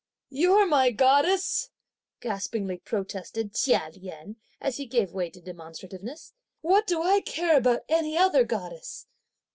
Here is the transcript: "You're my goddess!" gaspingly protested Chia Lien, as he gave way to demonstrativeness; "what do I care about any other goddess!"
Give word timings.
"You're 0.31 0.65
my 0.65 0.89
goddess!" 0.89 1.69
gaspingly 2.21 2.79
protested 2.79 3.53
Chia 3.53 3.91
Lien, 3.93 4.37
as 4.59 4.77
he 4.77 4.87
gave 4.87 5.13
way 5.13 5.29
to 5.29 5.39
demonstrativeness; 5.39 6.33
"what 6.61 6.87
do 6.87 7.03
I 7.03 7.21
care 7.21 7.55
about 7.55 7.81
any 7.87 8.17
other 8.17 8.43
goddess!" 8.43 9.05